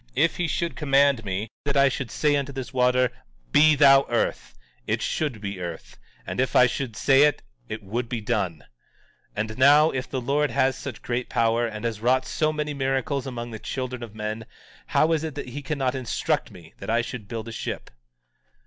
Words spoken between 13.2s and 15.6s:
among the children of men, how is it that